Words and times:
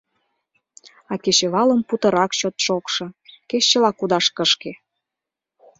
А 1.11 1.13
кечывалым 1.23 1.81
путырак 1.87 2.31
чот 2.39 2.55
шокшо, 2.65 3.05
кеч 3.49 3.63
чыла 3.69 3.91
кудаш 3.99 4.25
кышке. 4.35 4.71